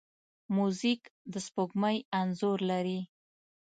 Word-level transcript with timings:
موزیک 0.55 1.01
د 1.33 1.33
سپوږمۍ 1.45 1.97
انځور 2.19 2.59
لري. 2.71 2.99